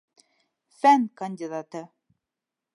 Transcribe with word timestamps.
Фән 0.77 1.05
кандидаты! 1.23 1.85